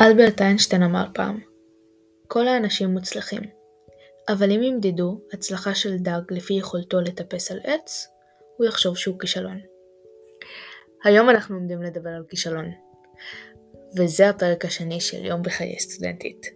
[0.00, 1.40] אלברט איינשטיין אמר פעם
[2.28, 3.40] כל האנשים מוצלחים,
[4.28, 8.08] אבל אם ימדדו הצלחה של דג לפי יכולתו לטפס על עץ,
[8.56, 9.60] הוא יחשוב שהוא כישלון.
[11.04, 12.70] היום אנחנו עומדים לדבר על כישלון,
[13.96, 16.46] וזה הפרק השני של יום בחיי סטודנטית.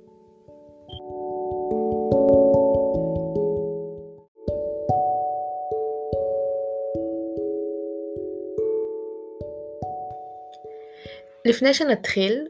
[11.44, 12.46] לפני שנתחיל,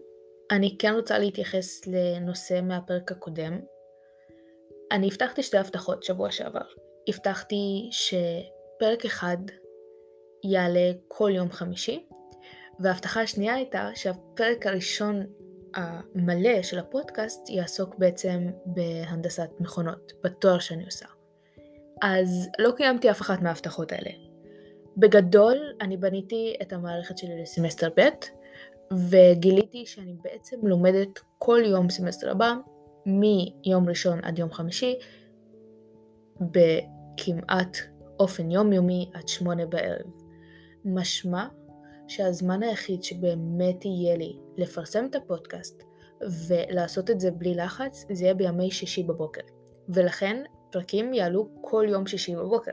[0.50, 3.60] אני כן רוצה להתייחס לנושא מהפרק הקודם.
[4.92, 6.64] אני הבטחתי שתי הבטחות שבוע שעבר.
[7.08, 9.36] הבטחתי שפרק אחד
[10.44, 12.06] יעלה כל יום חמישי,
[12.80, 15.26] וההבטחה השנייה הייתה שהפרק הראשון
[15.74, 21.06] המלא של הפודקאסט יעסוק בעצם בהנדסת מכונות, בתואר שאני עושה.
[22.02, 24.10] אז לא קיימתי אף אחת מההבטחות האלה.
[24.96, 28.08] בגדול, אני בניתי את המערכת שלי לסמסטר ב',
[28.92, 32.54] וגיליתי שאני בעצם לומדת כל יום סמסטר הבא,
[33.06, 34.98] מיום ראשון עד יום חמישי,
[36.40, 37.76] בכמעט
[38.20, 40.06] אופן יומיומי עד שמונה בערב.
[40.84, 41.46] משמע
[42.08, 45.82] שהזמן היחיד שבאמת יהיה לי לפרסם את הפודקאסט
[46.48, 49.40] ולעשות את זה בלי לחץ, זה יהיה בימי שישי בבוקר.
[49.88, 52.70] ולכן פרקים יעלו כל יום שישי בבוקר.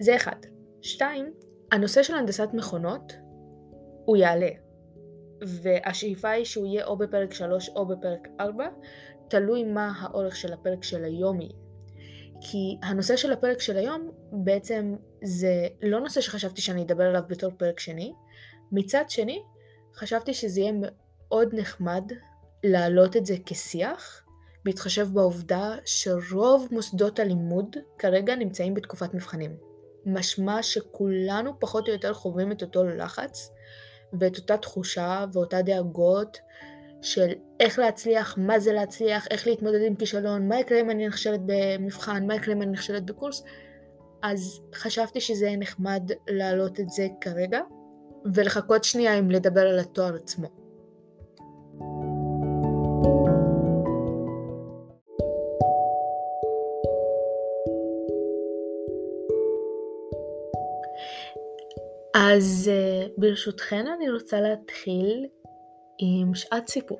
[0.00, 0.36] זה אחד.
[0.82, 1.32] שתיים,
[1.72, 3.12] הנושא של הנדסת מכונות
[4.04, 4.65] הוא יעלה.
[5.42, 8.68] והשאיפה היא שהוא יהיה או בפרק 3 או בפרק 4,
[9.28, 11.52] תלוי מה האורך של הפרק של היום יהיה.
[12.40, 17.50] כי הנושא של הפרק של היום בעצם זה לא נושא שחשבתי שאני אדבר עליו בתור
[17.56, 18.12] פרק שני,
[18.72, 19.42] מצד שני
[19.94, 22.12] חשבתי שזה יהיה מאוד נחמד
[22.64, 24.22] להעלות את זה כשיח,
[24.64, 29.56] בהתחשב בעובדה שרוב מוסדות הלימוד כרגע נמצאים בתקופת מבחנים.
[30.06, 33.52] משמע שכולנו פחות או יותר חווים את אותו לחץ,
[34.12, 36.38] ואת אותה תחושה ואותה דאגות
[37.02, 41.40] של איך להצליח, מה זה להצליח, איך להתמודד עם כישלון, מה יקרה אם אני נכשלת
[41.46, 43.44] במבחן, מה יקרה אם אני נכשלת בקורס,
[44.22, 47.60] אז חשבתי שזה נחמד להעלות את זה כרגע,
[48.34, 50.65] ולחכות שנייה עם לדבר על התואר עצמו.
[62.34, 65.26] אז uh, ברשותכן אני רוצה להתחיל
[65.98, 66.98] עם שעת סיפור.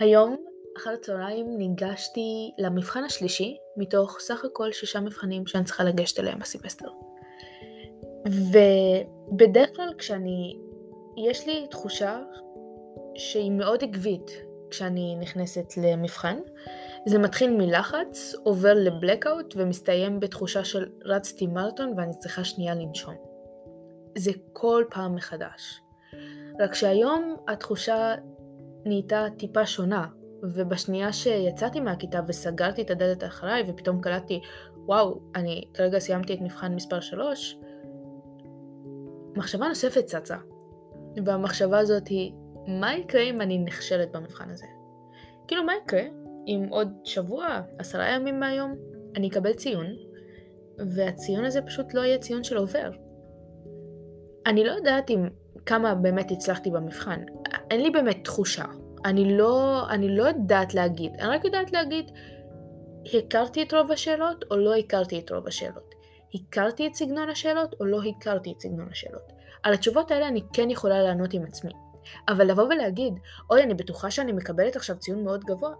[0.00, 0.36] היום
[0.76, 6.88] אחר הצהריים ניגשתי למבחן השלישי מתוך סך הכל שישה מבחנים שאני צריכה לגשת אליהם בסמסטר.
[8.26, 10.58] ובדרך כלל כשאני,
[11.28, 12.20] יש לי תחושה
[13.14, 14.30] שהיא מאוד עקבית
[14.70, 16.38] כשאני נכנסת למבחן.
[17.06, 23.33] זה מתחיל מלחץ, עובר לבלקאוט ומסתיים בתחושה של רצתי מרתון ואני צריכה שנייה לנשום.
[24.18, 25.80] זה כל פעם מחדש.
[26.60, 28.14] רק שהיום התחושה
[28.84, 30.06] נהייתה טיפה שונה,
[30.42, 34.40] ובשנייה שיצאתי מהכיתה וסגרתי את הדלת אחריי ופתאום קלטתי,
[34.76, 37.58] וואו, אני כרגע סיימתי את מבחן מספר 3,
[39.36, 40.36] מחשבה נוספת צצה.
[41.24, 42.32] והמחשבה הזאת היא,
[42.66, 44.66] מה יקרה אם אני נכשלת במבחן הזה?
[45.48, 46.02] כאילו, מה יקרה
[46.46, 48.74] אם עוד שבוע, עשרה ימים מהיום,
[49.16, 49.86] אני אקבל ציון,
[50.78, 52.90] והציון הזה פשוט לא יהיה ציון של עובר.
[54.46, 55.28] אני לא יודעת אם
[55.66, 57.20] כמה באמת הצלחתי במבחן.
[57.70, 58.64] אין לי באמת תחושה.
[59.04, 61.12] אני לא, אני לא יודעת להגיד.
[61.20, 62.10] אני רק יודעת להגיד,
[63.14, 65.94] הכרתי את רוב השאלות או לא הכרתי את רוב השאלות.
[66.34, 69.32] הכרתי את סגנון השאלות או לא הכרתי את סגנון השאלות.
[69.62, 71.72] על התשובות האלה אני כן יכולה לענות עם עצמי.
[72.28, 73.14] אבל לבוא ולהגיד,
[73.50, 75.74] אוי, אני בטוחה שאני מקבלת עכשיו ציון מאוד גבוה,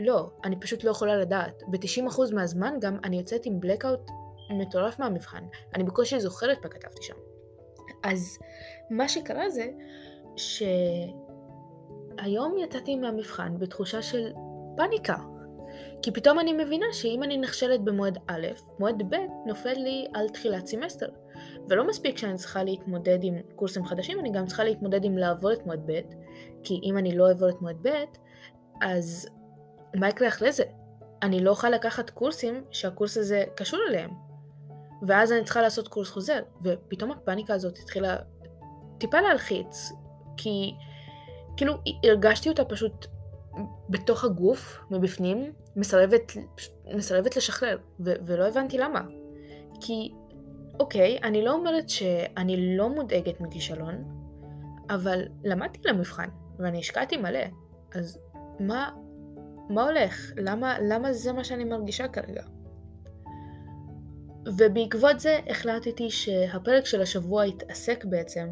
[0.00, 1.62] לא, אני פשוט לא יכולה לדעת.
[1.68, 4.10] ב-90% מהזמן גם אני יוצאת עם blackout
[4.50, 5.44] מטורף מהמבחן.
[5.74, 7.14] אני בקושי זוכרת מה כתבתי שם.
[8.12, 8.38] אז
[8.90, 9.70] מה שקרה זה
[10.36, 11.14] שהיום
[12.58, 14.32] יצאתי מהמבחן בתחושה של
[14.76, 15.16] פאניקה.
[16.02, 18.46] כי פתאום אני מבינה שאם אני נכשלת במועד א',
[18.78, 21.08] מועד ב' נופל לי על תחילת סמסטר.
[21.68, 25.66] ולא מספיק שאני צריכה להתמודד עם קורסים חדשים, אני גם צריכה להתמודד עם לעבור את
[25.66, 26.00] מועד ב',
[26.62, 27.88] כי אם אני לא אעבור את מועד ב',
[28.82, 29.28] אז
[29.94, 30.64] מה יקרה אחרי זה?
[31.22, 34.25] אני לא אוכל לקחת קורסים שהקורס הזה קשור אליהם.
[35.02, 38.16] ואז אני צריכה לעשות קורס חוזר, ופתאום הפאניקה הזאת התחילה
[38.98, 39.92] טיפה להלחיץ,
[40.36, 40.74] כי
[41.56, 43.06] כאילו הרגשתי אותה פשוט
[43.88, 46.32] בתוך הגוף, מבפנים, מסרבת,
[46.94, 49.00] מסרבת לשחרר, ו- ולא הבנתי למה.
[49.80, 50.12] כי,
[50.80, 54.04] אוקיי, אני לא אומרת שאני לא מודאגת מכישלון,
[54.90, 56.28] אבל למדתי למבחן,
[56.58, 57.44] ואני השקעתי מלא,
[57.94, 58.18] אז
[58.60, 58.90] מה,
[59.70, 60.32] מה הולך?
[60.36, 62.42] למה, למה זה מה שאני מרגישה כרגע?
[64.46, 68.48] ובעקבות זה החלטתי שהפרק של השבוע יתעסק בעצם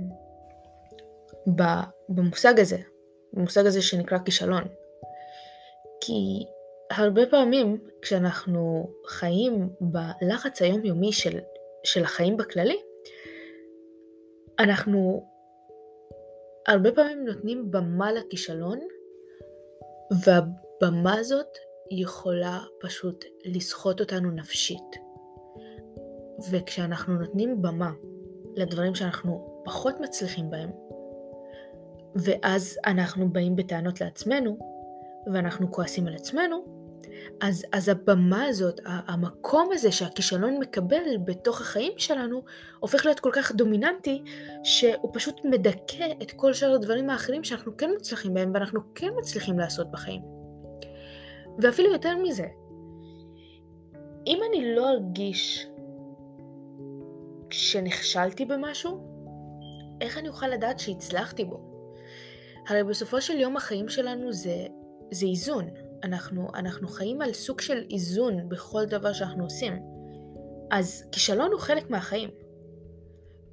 [2.09, 2.79] במושג הזה,
[3.37, 4.65] המושג הזה שנקרא כישלון.
[6.01, 6.47] כי
[6.91, 11.39] הרבה פעמים כשאנחנו חיים בלחץ היומיומי של,
[11.85, 12.77] של החיים בכללי,
[14.59, 15.27] אנחנו
[16.69, 18.81] הרבה פעמים נותנים במה לכישלון,
[20.25, 21.59] והבמה הזאת
[21.91, 25.04] יכולה פשוט לסחוט אותנו נפשית.
[26.51, 27.93] וכשאנחנו נותנים במה
[28.57, 30.71] לדברים שאנחנו פחות מצליחים בהם,
[32.15, 34.59] ואז אנחנו באים בטענות לעצמנו,
[35.33, 36.85] ואנחנו כועסים על עצמנו,
[37.41, 42.43] אז, אז הבמה הזאת, המקום הזה שהכישלון מקבל בתוך החיים שלנו,
[42.81, 44.23] הופך להיות כל כך דומיננטי,
[44.65, 49.59] שהוא פשוט מדכא את כל שאר הדברים האחרים שאנחנו כן מצליחים בהם, ואנחנו כן מצליחים
[49.59, 50.23] לעשות בחיים.
[51.59, 52.47] ואפילו יותר מזה,
[54.27, 55.67] אם אני לא ארגיש
[57.55, 59.15] שנכשלתי במשהו,
[60.01, 61.61] איך אני אוכל לדעת שהצלחתי בו?
[62.69, 64.67] הרי בסופו של יום החיים שלנו זה,
[65.11, 65.69] זה איזון.
[66.05, 69.73] אנחנו, אנחנו חיים על סוג של איזון בכל דבר שאנחנו עושים.
[70.71, 72.31] אז כישלון הוא חלק מהחיים.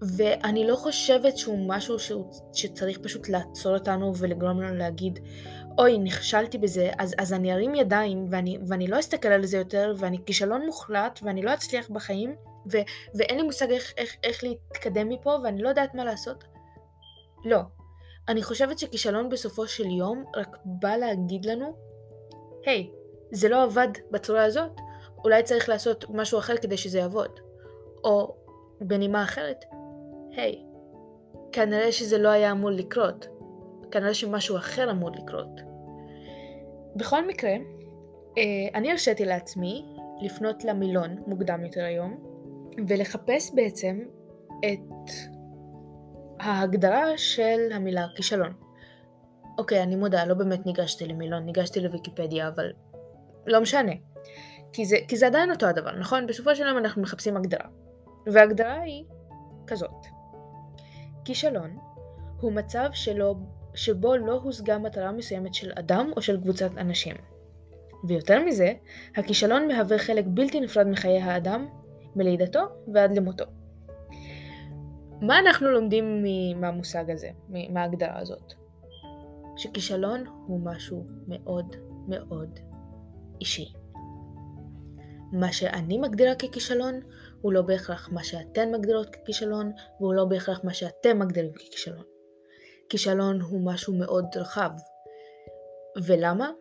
[0.01, 5.19] ואני לא חושבת שהוא משהו שהוא, שצריך פשוט לעצור אותנו ולגרום לנו להגיד,
[5.77, 9.93] אוי, נכשלתי בזה, אז, אז אני ארים ידיים ואני, ואני לא אסתכל על זה יותר,
[9.97, 12.35] ואני כישלון מוחלט ואני לא אצליח בחיים,
[12.71, 12.77] ו,
[13.15, 16.43] ואין לי מושג איך, איך, איך להתקדם מפה ואני לא יודעת מה לעשות.
[17.45, 17.59] לא.
[18.29, 21.75] אני חושבת שכישלון בסופו של יום רק בא להגיד לנו,
[22.65, 22.95] היי, hey,
[23.31, 24.71] זה לא עבד בצורה הזאת,
[25.23, 27.39] אולי צריך לעשות משהו אחר כדי שזה יעבוד.
[28.03, 28.35] או
[28.81, 29.65] בנימה אחרת,
[30.31, 33.27] היי, hey, כנראה שזה לא היה אמור לקרות,
[33.91, 35.61] כנראה שמשהו אחר אמור לקרות.
[36.95, 37.51] בכל מקרה,
[38.37, 38.43] אה,
[38.75, 39.85] אני הרשיתי לעצמי
[40.21, 42.30] לפנות למילון מוקדם יותר היום,
[42.87, 43.99] ולחפש בעצם
[44.59, 45.11] את
[46.39, 48.53] ההגדרה של המילה כישלון.
[49.57, 52.71] אוקיי, אני מודה, לא באמת ניגשתי למילון, ניגשתי לוויקיפדיה, אבל
[53.47, 53.91] לא משנה.
[54.73, 56.27] כי זה, כי זה עדיין אותו הדבר, נכון?
[56.27, 57.67] בסופו של יום אנחנו מחפשים הגדרה.
[58.25, 59.05] וההגדרה היא
[59.67, 60.05] כזאת:
[61.25, 61.77] כישלון
[62.41, 63.35] הוא מצב שלו,
[63.73, 67.15] שבו לא הושגה מטרה מסוימת של אדם או של קבוצת אנשים.
[68.07, 68.73] ויותר מזה,
[69.15, 71.67] הכישלון מהווה חלק בלתי נפרד מחיי האדם,
[72.15, 72.59] מלידתו
[72.93, 73.45] ועד למותו.
[75.21, 76.23] מה אנחנו לומדים
[76.55, 78.53] מהמושג הזה, מההגדרה הזאת?
[79.57, 81.75] שכישלון הוא משהו מאוד
[82.07, 82.59] מאוד
[83.41, 83.73] אישי.
[85.31, 86.99] מה שאני מגדירה ככישלון
[87.41, 92.03] הוא לא בהכרח מה שאתן מגדירות ככישלון והוא לא בהכרח מה שאתם מגדירים ככישלון.
[92.89, 94.71] כישלון הוא משהו מאוד רחב.
[96.05, 96.51] ולמה?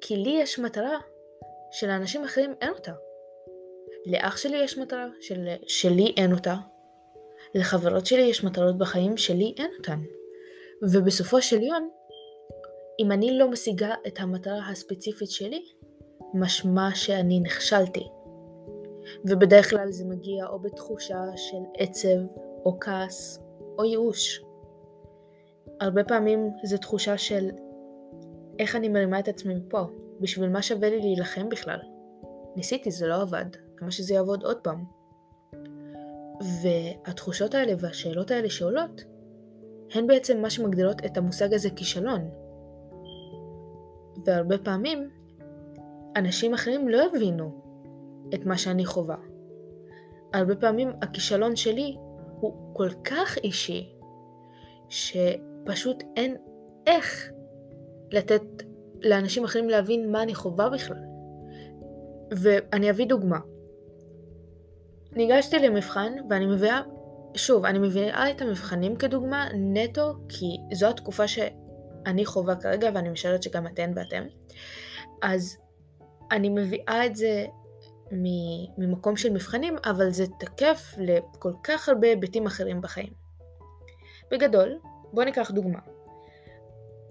[0.00, 0.98] כי לי יש מטרה
[1.70, 2.92] שלאנשים אחרים אין אותה.
[4.06, 5.48] לאח שלי יש מטרה של...
[5.66, 6.54] שלי אין אותה.
[7.54, 10.00] לחברות שלי יש מטרות בחיים שלי אין אותן.
[10.82, 11.90] ובסופו של יום,
[12.98, 15.64] אם אני לא משיגה את המטרה הספציפית שלי,
[16.34, 18.08] משמע שאני נכשלתי.
[19.24, 22.18] ובדרך כלל זה מגיע או בתחושה של עצב,
[22.64, 23.40] או כעס,
[23.78, 24.42] או ייאוש.
[25.80, 27.50] הרבה פעמים זו תחושה של
[28.58, 29.86] איך אני מרימה את עצמי מפה,
[30.20, 31.78] בשביל מה שווה לי להילחם בכלל.
[32.56, 33.46] ניסיתי, זה לא עבד,
[33.80, 34.84] למה שזה יעבוד עוד פעם?
[36.62, 39.04] והתחושות האלה והשאלות האלה שעולות,
[39.94, 42.20] הן בעצם מה שמגדילות את המושג הזה כישלון.
[44.24, 45.10] והרבה פעמים,
[46.16, 47.60] אנשים אחרים לא הבינו
[48.34, 49.16] את מה שאני חווה.
[50.32, 51.96] הרבה פעמים הכישלון שלי
[52.40, 53.92] הוא כל כך אישי,
[54.88, 56.36] שפשוט אין
[56.86, 57.30] איך
[58.12, 58.42] לתת
[59.02, 61.02] לאנשים אחרים להבין מה אני חווה בכלל.
[62.30, 63.38] ואני אביא דוגמה.
[65.16, 66.80] ניגשתי למבחן ואני מביאה
[67.36, 73.42] שוב, אני מביאה את המבחנים כדוגמה נטו, כי זו התקופה שאני חווה כרגע, ואני משערת
[73.42, 74.24] שגם אתן ואתם.
[75.22, 75.56] אז
[76.30, 77.46] אני מביאה את זה
[78.78, 83.12] ממקום של מבחנים, אבל זה תקף לכל כך הרבה היבטים אחרים בחיים.
[84.30, 84.78] בגדול,
[85.12, 85.78] בואו ניקח דוגמה.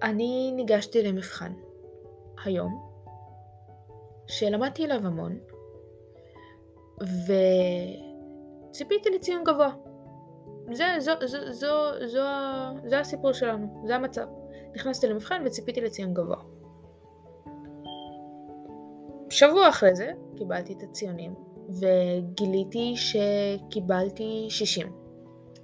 [0.02, 1.54] אני ניגשתי למבחן
[2.44, 2.92] היום,
[4.28, 5.40] שלמדתי אליו המון,
[7.02, 9.74] וציפיתי לציון גבוה.
[10.74, 12.24] זה, זו, זו, זו, זו,
[12.86, 14.26] זה הסיפור שלנו, זה המצב.
[14.76, 16.38] נכנסתי למבחן וציפיתי לציון גבוה.
[19.30, 21.36] שבוע אחרי זה קיבלתי את הציונים
[21.70, 24.88] וגיליתי שקיבלתי 60.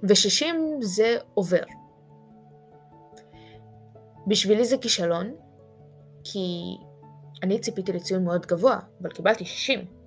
[0.02, 0.44] ו-60
[0.80, 1.62] זה עובר.
[4.26, 5.34] בשבילי זה כישלון,
[6.24, 6.76] כי
[7.42, 10.01] אני ציפיתי לציון מאוד גבוה, אבל קיבלתי 60.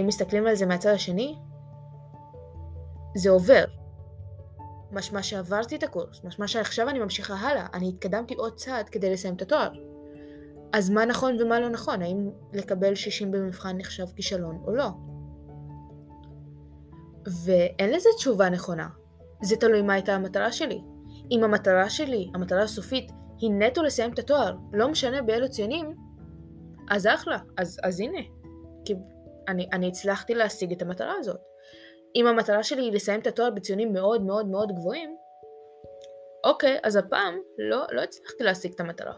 [0.00, 1.38] אם מסתכלים על זה מהצד השני,
[3.16, 3.64] זה עובר.
[4.92, 9.34] משמע שעברתי את הקורס, משמע שעכשיו אני ממשיכה הלאה, אני התקדמתי עוד צעד כדי לסיים
[9.34, 9.70] את התואר.
[10.72, 12.02] אז מה נכון ומה לא נכון?
[12.02, 14.88] האם לקבל 60 במבחן נחשב כישלון או לא?
[17.44, 18.88] ואין לזה תשובה נכונה.
[19.42, 20.80] זה תלוי מה הייתה המטרה שלי.
[21.30, 25.94] אם המטרה שלי, המטרה הסופית, היא נטו לסיים את התואר, לא משנה באילו ציונים,
[26.90, 28.18] אז אחלה, אז, אז הנה.
[29.48, 31.40] אני, אני הצלחתי להשיג את המטרה הזאת.
[32.16, 35.16] אם המטרה שלי היא לסיים את התואר בציונים מאוד מאוד מאוד גבוהים,
[36.44, 39.14] אוקיי, אז הפעם לא, לא הצלחתי להשיג את המטרה.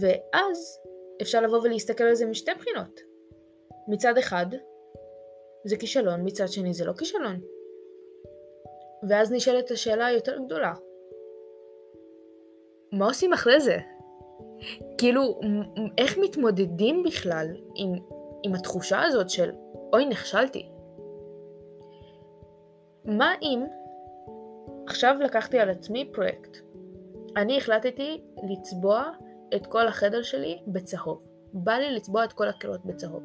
[0.00, 0.80] ואז
[1.22, 3.00] אפשר לבוא ולהסתכל על זה משתי בחינות.
[3.88, 4.46] מצד אחד,
[5.64, 7.40] זה כישלון, מצד שני זה לא כישלון.
[9.08, 10.74] ואז נשאלת השאלה היותר גדולה.
[12.92, 13.76] מה עושים אחרי זה?
[14.98, 15.40] כאילו,
[15.98, 17.46] איך מתמודדים בכלל
[17.76, 17.92] עם,
[18.42, 19.52] עם התחושה הזאת של
[19.92, 20.70] אוי נכשלתי?
[23.04, 23.64] מה אם
[24.86, 26.56] עכשיו לקחתי על עצמי פרויקט.
[27.36, 29.04] אני החלטתי לצבוע
[29.56, 31.22] את כל החדר שלי בצהוב.
[31.52, 33.22] בא לי לצבוע את כל הקירות בצהוב.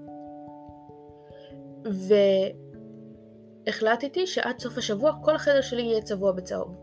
[3.68, 6.76] והחלטתי שעד סוף השבוע כל החדר שלי יהיה צבוע בצהוב.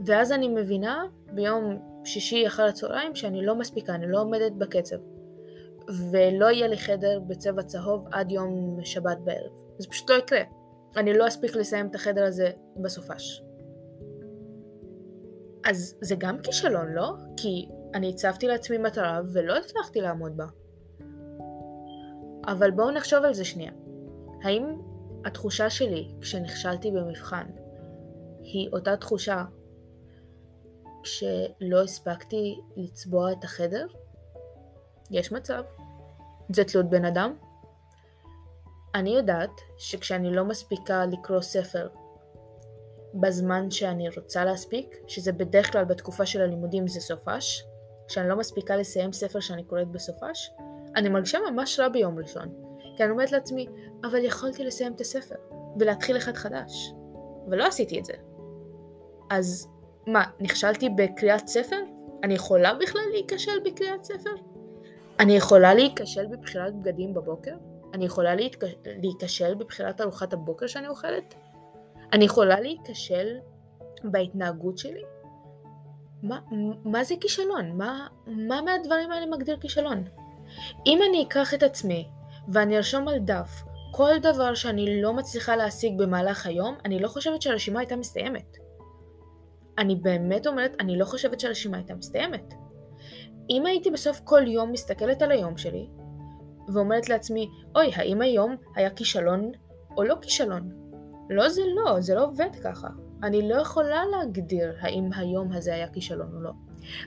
[0.00, 4.96] ואז אני מבינה ביום שישי אחר הצהריים שאני לא מספיקה, אני לא עומדת בקצב.
[5.90, 9.52] ולא יהיה לי חדר בצבע צהוב עד יום שבת בערב.
[9.78, 10.40] זה פשוט לא יקרה.
[10.96, 13.42] אני לא אספיק לסיים את החדר הזה בסופש.
[15.64, 17.12] אז זה גם כישלון, לא?
[17.36, 20.46] כי אני הצבתי לעצמי מטרה ולא הצלחתי לעמוד בה.
[22.46, 23.72] אבל בואו נחשוב על זה שנייה.
[24.42, 24.64] האם
[25.24, 27.46] התחושה שלי כשנכשלתי במבחן
[28.42, 29.44] היא אותה תחושה
[31.02, 33.86] כשלא הספקתי לצבוע את החדר?
[35.10, 35.62] יש מצב.
[36.52, 37.34] זה תלות בן אדם.
[38.94, 41.88] אני יודעת שכשאני לא מספיקה לקרוא ספר
[43.14, 47.64] בזמן שאני רוצה להספיק, שזה בדרך כלל בתקופה של הלימודים זה סופש,
[48.08, 50.50] כשאני לא מספיקה לסיים ספר שאני קוראת בסופש,
[50.96, 52.48] אני מרגישה ממש רע ביום ראשון,
[52.96, 53.66] כי אני אומרת לעצמי,
[54.04, 55.34] אבל יכולתי לסיים את הספר,
[55.78, 56.92] ולהתחיל אחד חדש,
[57.50, 58.12] ולא עשיתי את זה.
[59.30, 59.68] אז
[60.06, 61.80] מה, נכשלתי בקריאת ספר?
[62.24, 64.30] אני יכולה בכלל להיכשל בקריאת ספר?
[65.20, 67.54] אני יכולה להיכשל בבחירת בגדים בבוקר?
[67.94, 68.34] אני יכולה
[68.86, 71.34] להיכשל בבחירת ארוחת הבוקר שאני אוכלת?
[72.12, 73.38] אני יכולה להיכשל
[74.04, 75.02] בהתנהגות שלי?
[76.22, 76.40] מה,
[76.84, 77.76] מה זה כישלון?
[77.76, 80.04] מה, מה מהדברים האלה מגדיר כישלון?
[80.86, 82.08] אם אני אקח את עצמי
[82.48, 83.62] ואני ארשום על דף
[83.92, 88.56] כל דבר שאני לא מצליחה להשיג במהלך היום, אני לא חושבת שהרשימה הייתה מסתיימת.
[89.78, 92.54] אני באמת אומרת, אני לא חושבת שהרשימה הייתה מסתיימת.
[93.50, 95.88] אם הייתי בסוף כל יום מסתכלת על היום שלי,
[96.74, 99.52] ואומרת לעצמי, אוי, האם היום היה כישלון
[99.96, 100.70] או לא כישלון?
[101.30, 102.88] לא זה לא, זה לא עובד ככה.
[103.22, 106.50] אני לא יכולה להגדיר האם היום הזה היה כישלון או לא.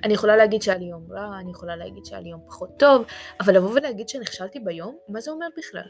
[0.03, 3.05] אני יכולה להגיד שהיה לי יום רע, אני יכולה להגיד שהיה לי יום פחות טוב,
[3.39, 5.87] אבל לבוא ולהגיד שנכשלתי ביום, מה זה אומר בכלל?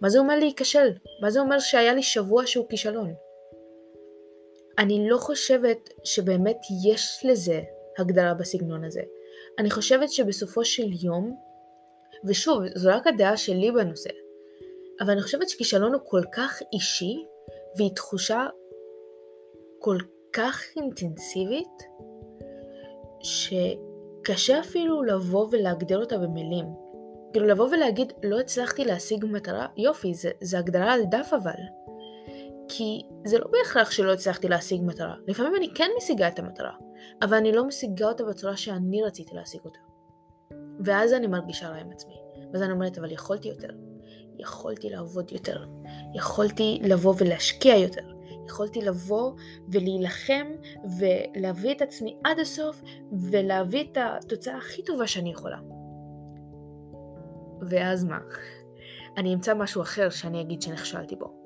[0.00, 0.92] מה זה אומר להיכשל?
[1.22, 3.14] מה זה אומר שהיה לי שבוע שהוא כישלון?
[4.78, 7.60] אני לא חושבת שבאמת יש לזה
[7.98, 9.02] הגדרה בסגנון הזה.
[9.58, 11.36] אני חושבת שבסופו של יום,
[12.24, 14.10] ושוב, זו רק הדעה שלי בנושא,
[15.00, 17.24] אבל אני חושבת שכישלון הוא כל כך אישי,
[17.76, 18.46] והיא תחושה
[19.78, 19.96] כל
[20.32, 21.82] כך אינטנסיבית,
[23.20, 26.66] שקשה אפילו לבוא ולהגדיר אותה במילים.
[27.32, 31.62] כאילו לבוא ולהגיד לא הצלחתי להשיג מטרה, יופי, זה, זה הגדרה על דף אבל.
[32.68, 35.14] כי זה לא בהכרח שלא הצלחתי להשיג מטרה.
[35.26, 36.72] לפעמים אני כן משיגה את המטרה,
[37.22, 39.78] אבל אני לא משיגה אותה בצורה שאני רציתי להשיג אותה.
[40.84, 42.14] ואז אני מרגישה רע עם עצמי.
[42.52, 43.68] ואז אני אומרת, אבל יכולתי יותר.
[44.38, 45.64] יכולתי לעבוד יותר.
[46.14, 48.12] יכולתי לבוא ולהשקיע יותר.
[48.46, 49.32] יכולתי לבוא
[49.68, 50.46] ולהילחם
[50.98, 52.82] ולהביא את עצמי עד הסוף
[53.30, 55.58] ולהביא את התוצאה הכי טובה שאני יכולה.
[57.70, 58.18] ואז מה?
[59.16, 61.45] אני אמצא משהו אחר שאני אגיד שנכשלתי בו.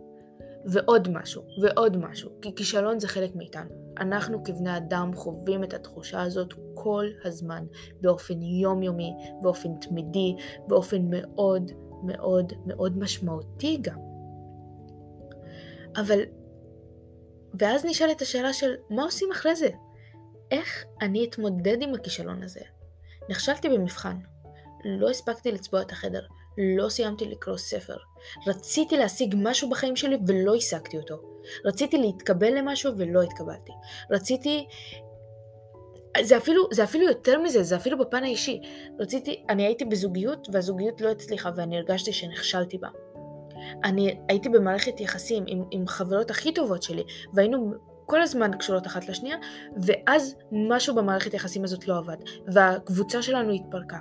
[0.65, 3.71] ועוד משהו, ועוד משהו, כי כישלון זה חלק מאיתנו.
[3.99, 7.65] אנחנו כבני אדם חווים את התחושה הזאת כל הזמן,
[8.01, 9.13] באופן יומיומי,
[9.43, 10.37] באופן תמידי,
[10.67, 11.71] באופן מאוד
[12.03, 13.99] מאוד מאוד משמעותי גם.
[15.97, 16.21] אבל
[17.59, 19.69] ואז נשאלת השאלה של מה עושים אחרי זה?
[20.51, 22.61] איך אני אתמודד עם הכישלון הזה?
[23.29, 24.17] נכשלתי במבחן,
[24.85, 26.23] לא הספקתי לצבוע את החדר,
[26.59, 27.97] לא סיימתי לקרוא ספר.
[28.47, 31.23] רציתי להשיג משהו בחיים שלי ולא השגתי אותו.
[31.65, 33.73] רציתי להתקבל למשהו ולא התקבלתי.
[34.11, 34.67] רציתי...
[36.23, 38.61] זה אפילו, זה אפילו יותר מזה, זה אפילו בפן האישי.
[38.99, 42.89] רציתי, אני הייתי בזוגיות והזוגיות לא הצליחה ואני הרגשתי שנכשלתי בה.
[43.85, 47.03] אני הייתי במערכת יחסים עם, עם חברות הכי טובות שלי,
[47.35, 47.73] והיינו
[48.07, 49.37] כל הזמן קשורות אחת לשנייה,
[49.77, 52.17] ואז משהו במערכת יחסים הזאת לא עבד,
[52.47, 53.99] והקבוצה שלנו התפרקה.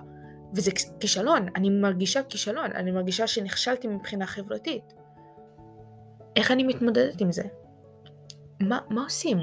[0.53, 4.93] וזה כישלון, אני מרגישה כישלון, אני מרגישה שנכשלתי מבחינה חברתית.
[6.35, 7.43] איך אני מתמודדת עם זה?
[8.61, 9.37] מה, מה עושים?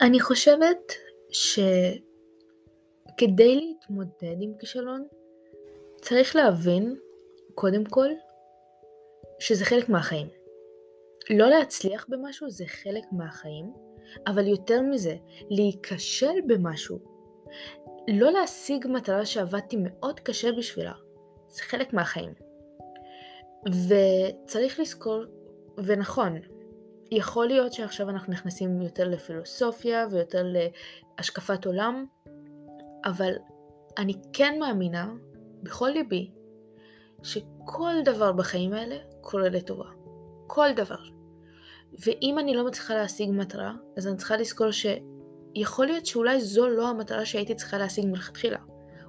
[0.00, 0.92] אני חושבת
[1.30, 1.60] שכדי
[3.56, 5.06] להתמודד עם כישלון,
[6.00, 6.96] צריך להבין,
[7.54, 8.08] קודם כל,
[9.38, 10.28] שזה חלק מהחיים.
[11.30, 13.72] לא להצליח במשהו זה חלק מהחיים,
[14.26, 15.16] אבל יותר מזה,
[15.50, 16.98] להיכשל במשהו,
[18.08, 20.92] לא להשיג מטרה שעבדתי מאוד קשה בשבילה,
[21.48, 22.32] זה חלק מהחיים.
[23.66, 25.24] וצריך לזכור,
[25.78, 26.38] ונכון,
[27.10, 30.44] יכול להיות שעכשיו אנחנו נכנסים יותר לפילוסופיה ויותר
[31.18, 32.06] להשקפת עולם,
[33.04, 33.32] אבל
[33.98, 35.12] אני כן מאמינה,
[35.62, 36.30] בכל ליבי,
[37.22, 39.88] שכל דבר בחיים האלה קורה לטובה.
[40.46, 40.98] כל דבר.
[41.98, 46.88] ואם אני לא מצליחה להשיג מטרה, אז אני צריכה לזכור שיכול להיות שאולי זו לא
[46.88, 48.58] המטרה שהייתי צריכה להשיג מלכתחילה.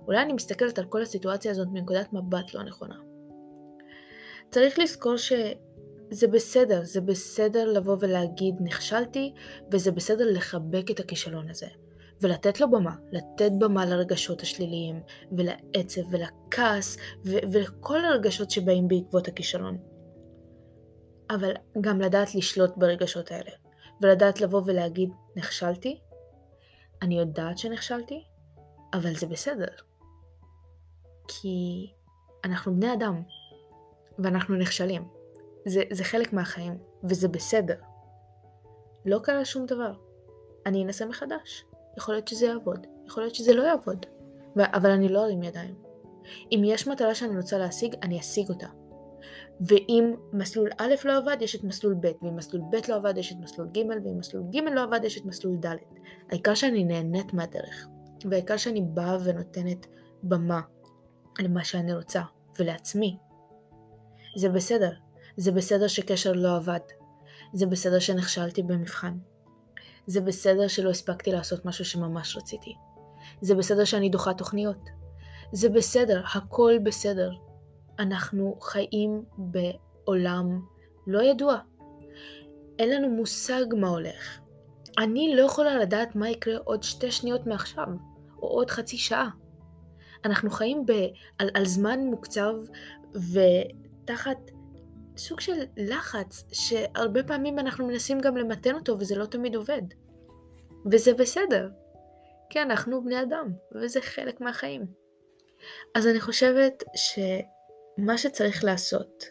[0.07, 2.95] אולי אני מסתכלת על כל הסיטואציה הזאת מנקודת מבט לא נכונה.
[4.51, 9.33] צריך לזכור שזה בסדר, זה בסדר לבוא ולהגיד נכשלתי,
[9.71, 11.67] וזה בסדר לחבק את הכישלון הזה.
[12.23, 15.01] ולתת לו במה, לתת במה לרגשות השליליים,
[15.37, 19.77] ולעצב, ולכעס, ולכל הרגשות שבאים בעקבות הכישלון.
[21.29, 23.51] אבל גם לדעת לשלוט ברגשות האלה,
[24.01, 25.99] ולדעת לבוא ולהגיד, נכשלתי,
[27.01, 28.23] אני יודעת שנכשלתי,
[28.93, 29.67] אבל זה בסדר.
[31.27, 31.87] כי
[32.43, 33.21] אנחנו בני אדם,
[34.19, 35.07] ואנחנו נכשלים.
[35.65, 37.75] זה, זה חלק מהחיים, וזה בסדר.
[39.05, 39.93] לא קרה שום דבר.
[40.65, 41.65] אני אנסה מחדש.
[41.97, 44.05] יכול להיות שזה יעבוד, יכול להיות שזה לא יעבוד.
[44.55, 45.75] אבל אני לא ארים ידיים.
[46.51, 48.67] אם יש מטרה שאני רוצה להשיג, אני אשיג אותה.
[49.61, 53.31] ואם מסלול א' לא עבד, יש את מסלול ב', ואם מסלול ב' לא עבד, יש
[53.31, 55.75] את מסלול ג', ואם מסלול ג' לא עבד, יש את מסלול ד'.
[56.29, 57.87] העיקר שאני נהנית מהדרך,
[58.25, 59.87] והעיקר שאני באה ונותנת
[60.23, 60.61] במה
[61.39, 62.21] למה שאני רוצה,
[62.59, 63.17] ולעצמי.
[64.37, 64.91] זה בסדר,
[65.37, 66.79] זה בסדר שקשר לא עבד,
[67.53, 69.17] זה בסדר שנכשלתי במבחן,
[70.07, 72.75] זה בסדר שלא הספקתי לעשות משהו שממש רציתי,
[73.41, 74.89] זה בסדר שאני דוחה תוכניות,
[75.51, 77.31] זה בסדר, הכל בסדר.
[77.99, 80.61] אנחנו חיים בעולם
[81.07, 81.57] לא ידוע.
[82.79, 84.39] אין לנו מושג מה הולך.
[84.97, 87.87] אני לא יכולה לדעת מה יקרה עוד שתי שניות מעכשיו,
[88.41, 89.29] או עוד חצי שעה.
[90.25, 90.91] אנחנו חיים ב,
[91.39, 92.53] על, על זמן מוקצב
[93.13, 94.51] ותחת
[95.17, 99.81] סוג של לחץ שהרבה פעמים אנחנו מנסים גם למתן אותו וזה לא תמיד עובד.
[100.91, 101.69] וזה בסדר,
[102.49, 104.85] כי אנחנו בני אדם, וזה חלק מהחיים.
[105.95, 107.19] אז אני חושבת ש...
[107.97, 109.25] מה שצריך לעשות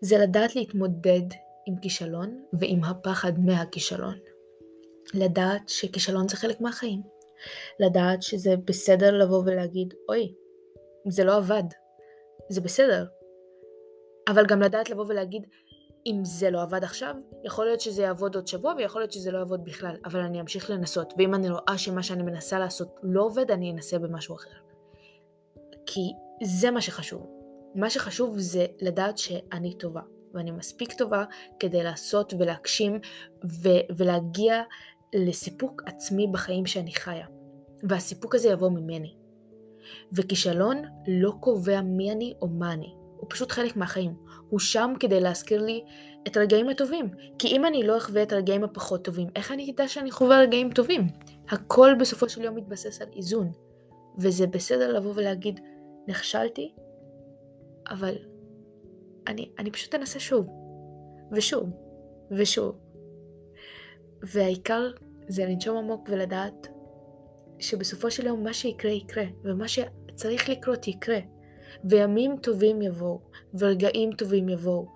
[0.00, 1.22] זה לדעת להתמודד
[1.66, 4.18] עם כישלון ועם הפחד מהכישלון.
[5.14, 7.02] לדעת שכישלון זה חלק מהחיים.
[7.80, 10.34] לדעת שזה בסדר לבוא ולהגיד, אוי,
[11.08, 11.62] זה לא עבד.
[12.48, 13.06] זה בסדר.
[14.28, 15.46] אבל גם לדעת לבוא ולהגיד,
[16.06, 19.38] אם זה לא עבד עכשיו, יכול להיות שזה יעבוד עוד שבוע ויכול להיות שזה לא
[19.38, 23.50] יעבוד בכלל, אבל אני אמשיך לנסות, ואם אני רואה שמה שאני מנסה לעשות לא עובד,
[23.50, 24.50] אני אנסה במשהו אחר.
[25.86, 26.00] כי
[26.42, 27.26] זה מה שחשוב.
[27.74, 30.00] מה שחשוב זה לדעת שאני טובה,
[30.34, 31.24] ואני מספיק טובה
[31.60, 33.00] כדי לעשות ולהגשים
[33.44, 34.62] ו- ולהגיע
[35.14, 37.26] לסיפוק עצמי בחיים שאני חיה.
[37.82, 39.14] והסיפוק הזה יבוא ממני.
[40.12, 44.14] וכישלון לא קובע מי אני או מה אני, הוא פשוט חלק מהחיים.
[44.48, 45.84] הוא שם כדי להזכיר לי
[46.26, 47.08] את הרגעים הטובים.
[47.38, 50.72] כי אם אני לא אחווה את הרגעים הפחות טובים, איך אני אדע שאני חווה רגעים
[50.72, 51.06] טובים?
[51.48, 53.52] הכל בסופו של יום מתבסס על איזון.
[54.18, 55.60] וזה בסדר לבוא ולהגיד,
[56.08, 56.72] נכשלתי,
[57.90, 58.14] אבל
[59.26, 60.50] אני, אני פשוט אנסה שוב,
[61.32, 61.70] ושוב,
[62.30, 62.78] ושוב.
[64.22, 64.90] והעיקר
[65.28, 66.68] זה לנשום עמוק ולדעת
[67.58, 71.18] שבסופו של יום מה שיקרה יקרה, ומה שצריך לקרות יקרה.
[71.84, 73.20] וימים טובים יבואו,
[73.58, 74.86] ורגעים טובים יבואו,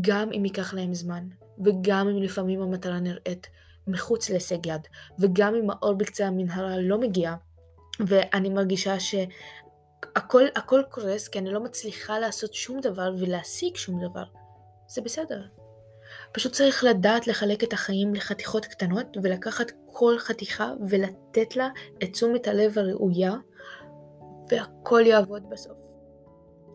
[0.00, 1.28] גם אם ייקח להם זמן,
[1.64, 3.46] וגם אם לפעמים המטרה נראית
[3.86, 4.88] מחוץ להישג יד,
[5.18, 7.34] וגם אם האור בקצה המנהרה לא מגיע,
[8.06, 9.14] ואני מרגישה ש...
[10.16, 14.24] הכל, הכל קורס כי אני לא מצליחה לעשות שום דבר ולהשיג שום דבר.
[14.88, 15.42] זה בסדר.
[16.32, 21.68] פשוט צריך לדעת לחלק את החיים לחתיכות קטנות ולקחת כל חתיכה ולתת לה
[22.02, 23.34] את תשומת הלב הראויה
[24.50, 25.91] והכל יעבוד בסוף.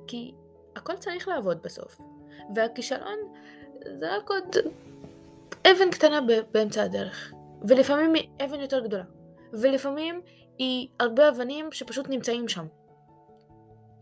[0.08, 0.34] כי
[0.76, 2.02] הכל צריך לעבוד בסוף.
[2.56, 3.18] והכישלון
[4.00, 4.56] זה רק עוד
[5.72, 6.20] אבן קטנה
[6.52, 7.34] באמצע הדרך,
[7.68, 9.04] ולפעמים היא אבן יותר גדולה,
[9.54, 10.22] ולפעמים
[10.58, 12.68] היא הרבה אבנים שפשוט נמצאים שם.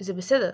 [0.01, 0.51] זה בסדר,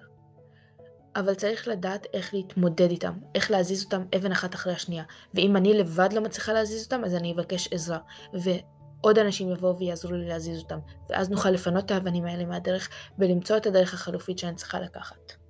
[1.15, 5.73] אבל צריך לדעת איך להתמודד איתם, איך להזיז אותם אבן אחת אחרי השנייה, ואם אני
[5.73, 7.99] לבד לא מצליחה להזיז אותם, אז אני אבקש עזרה,
[8.33, 13.57] ועוד אנשים יבואו ויעזרו לי להזיז אותם, ואז נוכל לפנות את האבנים האלה מהדרך, ולמצוא
[13.57, 15.40] את הדרך החלופית שאני צריכה לקחת.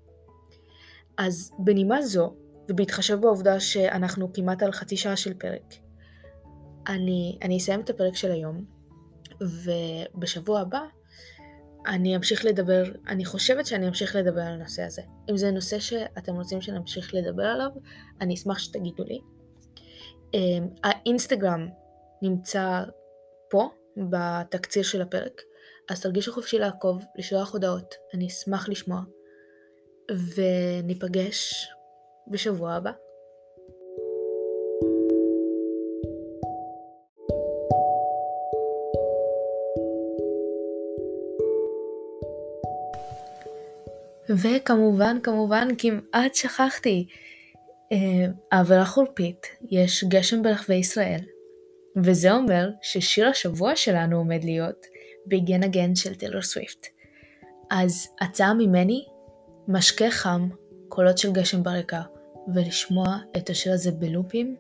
[1.18, 2.36] אז בנימה זו,
[2.70, 5.74] ובהתחשב בעובדה שאנחנו כמעט על חצי שעה של פרק,
[6.88, 8.66] אני, אני אסיים את הפרק של היום,
[9.42, 10.82] ובשבוע הבא
[11.88, 15.02] אני אמשיך לדבר, אני חושבת שאני אמשיך לדבר על הנושא הזה.
[15.30, 17.70] אם זה נושא שאתם רוצים שנמשיך לדבר עליו,
[18.22, 19.20] אני אשמח שתגידו לי.
[20.34, 21.68] אמ, האינסטגרם
[22.22, 22.84] נמצא
[23.50, 23.70] פה,
[24.10, 25.42] בתקציר של הפרק,
[25.90, 29.02] אז תרגישו חופשי לעקוב, לשלוח הודעות, אני אשמח לשמוע.
[30.10, 31.68] וניפגש
[32.28, 32.92] בשבוע הבא.
[44.30, 47.08] וכמובן, כמובן, כמעט שכחתי,
[47.92, 51.20] אה, חורפית, יש גשם ברחבי ישראל,
[52.04, 54.86] וזה אומר ששיר השבוע שלנו עומד להיות
[55.28, 56.88] Begin Again של טילר סוויפט.
[57.72, 59.06] אז הצעה ממני,
[59.68, 60.50] משקה חם,
[60.90, 62.02] קולות של גשם ברקע,
[62.54, 64.56] ולשמוע את השיר הזה בלופים,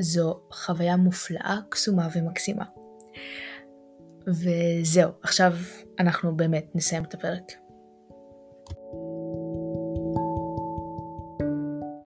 [0.00, 2.64] זו חוויה מופלאה, קסומה ומקסימה.
[4.26, 5.52] וזהו, עכשיו
[5.98, 7.52] אנחנו באמת נסיים את הפרק.